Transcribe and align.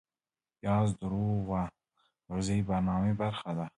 پیاز 0.59 0.89
د 0.99 1.01
روغه 1.13 1.63
غذایي 2.31 2.61
برنامه 2.69 3.11
برخه 3.21 3.51
ده 3.57 3.65